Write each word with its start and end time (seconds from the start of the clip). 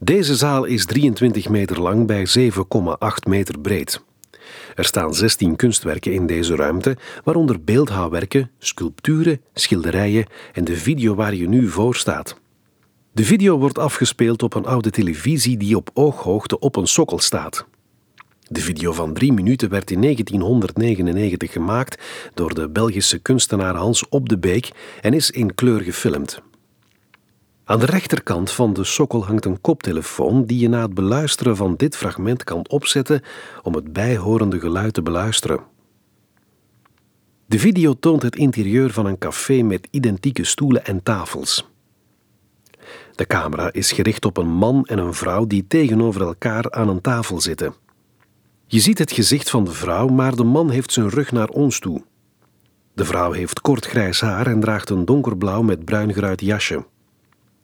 Deze 0.00 0.36
zaal 0.36 0.64
is 0.64 0.84
23 0.84 1.48
meter 1.48 1.80
lang 1.80 2.06
bij 2.06 2.26
7,8 2.38 2.48
meter 3.28 3.60
breed. 3.60 4.04
Er 4.74 4.84
staan 4.84 5.14
16 5.14 5.56
kunstwerken 5.56 6.12
in 6.12 6.26
deze 6.26 6.56
ruimte, 6.56 6.96
waaronder 7.24 7.64
beeldhouwwerken, 7.64 8.50
sculpturen, 8.58 9.40
schilderijen 9.54 10.26
en 10.52 10.64
de 10.64 10.76
video 10.76 11.14
waar 11.14 11.34
je 11.34 11.48
nu 11.48 11.68
voor 11.68 11.96
staat. 11.96 12.40
De 13.12 13.24
video 13.24 13.58
wordt 13.58 13.78
afgespeeld 13.78 14.42
op 14.42 14.54
een 14.54 14.66
oude 14.66 14.90
televisie 14.90 15.56
die 15.56 15.76
op 15.76 15.90
ooghoogte 15.94 16.58
op 16.58 16.76
een 16.76 16.86
sokkel 16.86 17.18
staat. 17.18 17.66
De 18.48 18.60
video 18.60 18.92
van 18.92 19.14
drie 19.14 19.32
minuten 19.32 19.68
werd 19.68 19.90
in 19.90 20.00
1999 20.00 21.52
gemaakt 21.52 22.02
door 22.34 22.54
de 22.54 22.68
Belgische 22.68 23.18
kunstenaar 23.18 23.74
Hans 23.74 24.08
Op 24.08 24.28
de 24.28 24.38
Beek 24.38 24.70
en 25.00 25.12
is 25.12 25.30
in 25.30 25.54
kleur 25.54 25.80
gefilmd. 25.80 26.42
Aan 27.68 27.78
de 27.78 27.86
rechterkant 27.86 28.50
van 28.50 28.72
de 28.72 28.84
sokkel 28.84 29.24
hangt 29.24 29.44
een 29.44 29.60
koptelefoon 29.60 30.44
die 30.44 30.58
je 30.58 30.68
na 30.68 30.82
het 30.82 30.94
beluisteren 30.94 31.56
van 31.56 31.74
dit 31.76 31.96
fragment 31.96 32.44
kan 32.44 32.68
opzetten 32.68 33.22
om 33.62 33.74
het 33.74 33.92
bijhorende 33.92 34.60
geluid 34.60 34.94
te 34.94 35.02
beluisteren. 35.02 35.60
De 37.46 37.58
video 37.58 37.94
toont 38.00 38.22
het 38.22 38.36
interieur 38.36 38.90
van 38.90 39.06
een 39.06 39.18
café 39.18 39.62
met 39.62 39.88
identieke 39.90 40.44
stoelen 40.44 40.84
en 40.84 41.02
tafels. 41.02 41.68
De 43.14 43.26
camera 43.26 43.72
is 43.72 43.92
gericht 43.92 44.24
op 44.24 44.36
een 44.36 44.50
man 44.50 44.84
en 44.84 44.98
een 44.98 45.14
vrouw 45.14 45.46
die 45.46 45.66
tegenover 45.66 46.20
elkaar 46.20 46.70
aan 46.70 46.88
een 46.88 47.00
tafel 47.00 47.40
zitten. 47.40 47.74
Je 48.66 48.80
ziet 48.80 48.98
het 48.98 49.12
gezicht 49.12 49.50
van 49.50 49.64
de 49.64 49.72
vrouw, 49.72 50.06
maar 50.06 50.36
de 50.36 50.44
man 50.44 50.70
heeft 50.70 50.92
zijn 50.92 51.08
rug 51.08 51.32
naar 51.32 51.48
ons 51.48 51.78
toe. 51.78 52.04
De 52.94 53.04
vrouw 53.04 53.32
heeft 53.32 53.60
kort 53.60 53.86
grijs 53.86 54.20
haar 54.20 54.46
en 54.46 54.60
draagt 54.60 54.90
een 54.90 55.04
donkerblauw 55.04 55.62
met 55.62 55.84
bruin 55.84 56.12
geruit 56.12 56.40
jasje. 56.40 56.84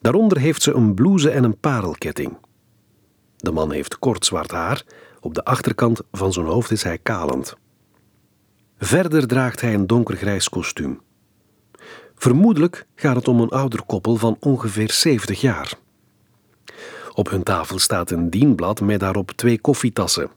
Daaronder 0.04 0.38
heeft 0.38 0.62
ze 0.62 0.72
een 0.72 0.94
blouse 0.94 1.30
en 1.30 1.44
een 1.44 1.58
parelketting. 1.58 2.36
De 3.36 3.52
man 3.52 3.72
heeft 3.72 3.98
kort 3.98 4.24
zwart 4.24 4.50
haar, 4.50 4.84
op 5.20 5.34
de 5.34 5.44
achterkant 5.44 6.00
van 6.12 6.32
zijn 6.32 6.46
hoofd 6.46 6.70
is 6.70 6.82
hij 6.82 6.98
kalend. 6.98 7.56
Verder 8.78 9.26
draagt 9.26 9.60
hij 9.60 9.74
een 9.74 9.86
donkergrijs 9.86 10.48
kostuum. 10.48 11.00
Vermoedelijk 12.14 12.86
gaat 12.94 13.16
het 13.16 13.28
om 13.28 13.40
een 13.40 13.48
ouder 13.48 13.82
koppel 13.82 14.16
van 14.16 14.36
ongeveer 14.40 14.92
70 14.92 15.40
jaar. 15.40 15.74
Op 17.14 17.30
hun 17.30 17.42
tafel 17.42 17.78
staat 17.78 18.10
een 18.10 18.30
dienblad 18.30 18.80
met 18.80 19.00
daarop 19.00 19.30
twee 19.30 19.60
koffietassen. 19.60 20.30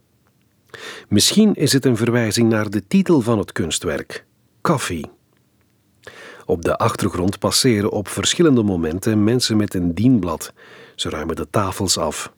Misschien 1.10 1.54
is 1.54 1.74
het 1.74 1.86
een 1.86 1.98
verwijzing 1.98 2.50
naar 2.50 2.70
de 2.70 2.88
titel 2.88 3.22
van 3.22 3.38
het 3.38 3.52
kunstwerk: 3.52 4.26
Koffie. 4.62 5.17
Op 6.48 6.62
de 6.62 6.78
achtergrond 6.78 7.40
passeren 7.40 7.92
op 7.92 8.08
verschillende 8.08 8.64
momenten 8.64 9.24
mensen 9.24 9.58
met 9.58 9.74
een 9.74 9.94
dienblad. 9.94 10.54
Ze 10.96 11.10
ruimen 11.10 11.36
de 11.36 11.50
tafels 11.50 11.98
af. 11.98 12.34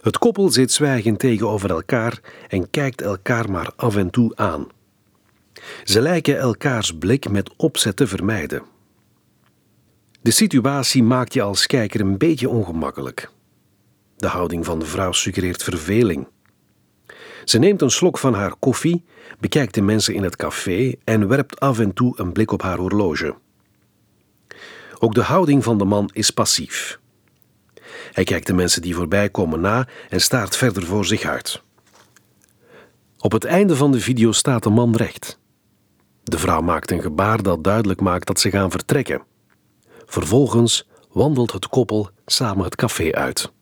Het 0.00 0.18
koppel 0.18 0.48
zit 0.48 0.72
zwijgend 0.72 1.18
tegenover 1.18 1.70
elkaar 1.70 2.20
en 2.48 2.70
kijkt 2.70 3.02
elkaar 3.02 3.50
maar 3.50 3.72
af 3.76 3.96
en 3.96 4.10
toe 4.10 4.36
aan. 4.36 4.66
Ze 5.84 6.00
lijken 6.00 6.38
elkaars 6.38 6.98
blik 6.98 7.30
met 7.30 7.50
opzet 7.56 7.96
te 7.96 8.06
vermijden. 8.06 8.62
De 10.20 10.30
situatie 10.30 11.02
maakt 11.02 11.32
je 11.32 11.42
als 11.42 11.66
kijker 11.66 12.00
een 12.00 12.18
beetje 12.18 12.48
ongemakkelijk. 12.48 13.30
De 14.16 14.26
houding 14.26 14.64
van 14.64 14.78
de 14.78 14.86
vrouw 14.86 15.12
suggereert 15.12 15.62
verveling. 15.62 16.26
Ze 17.48 17.58
neemt 17.58 17.82
een 17.82 17.90
slok 17.90 18.18
van 18.18 18.34
haar 18.34 18.54
koffie, 18.58 19.04
bekijkt 19.38 19.74
de 19.74 19.82
mensen 19.82 20.14
in 20.14 20.22
het 20.22 20.36
café 20.36 20.94
en 21.04 21.28
werpt 21.28 21.60
af 21.60 21.78
en 21.78 21.92
toe 21.92 22.12
een 22.16 22.32
blik 22.32 22.52
op 22.52 22.62
haar 22.62 22.78
horloge. 22.78 23.34
Ook 24.98 25.14
de 25.14 25.22
houding 25.22 25.64
van 25.64 25.78
de 25.78 25.84
man 25.84 26.10
is 26.12 26.30
passief. 26.30 26.98
Hij 28.12 28.24
kijkt 28.24 28.46
de 28.46 28.52
mensen 28.52 28.82
die 28.82 28.94
voorbij 28.94 29.28
komen 29.30 29.60
na 29.60 29.88
en 30.08 30.20
staart 30.20 30.56
verder 30.56 30.82
voor 30.82 31.04
zich 31.04 31.22
uit. 31.22 31.62
Op 33.18 33.32
het 33.32 33.44
einde 33.44 33.76
van 33.76 33.92
de 33.92 34.00
video 34.00 34.32
staat 34.32 34.62
de 34.62 34.70
man 34.70 34.96
recht. 34.96 35.38
De 36.22 36.38
vrouw 36.38 36.60
maakt 36.60 36.90
een 36.90 37.02
gebaar 37.02 37.42
dat 37.42 37.64
duidelijk 37.64 38.00
maakt 38.00 38.26
dat 38.26 38.40
ze 38.40 38.50
gaan 38.50 38.70
vertrekken. 38.70 39.22
Vervolgens 40.06 40.88
wandelt 41.12 41.52
het 41.52 41.68
koppel 41.68 42.10
samen 42.26 42.64
het 42.64 42.76
café 42.76 43.12
uit. 43.12 43.52